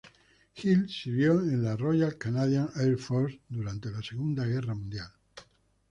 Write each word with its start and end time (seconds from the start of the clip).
Hill 0.55 0.87
sirvió 0.89 1.33
en 1.41 1.63
la 1.63 1.77
Royal 1.77 2.17
Canadian 2.17 2.71
Air 2.75 2.97
Force 2.97 3.39
durante 3.47 3.91
la 3.91 4.01
Segunda 4.01 4.43
Guerra 4.47 4.73
Mundial. 4.73 5.11